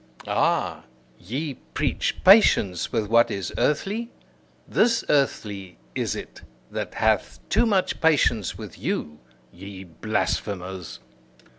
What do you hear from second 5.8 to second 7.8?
is it that hath too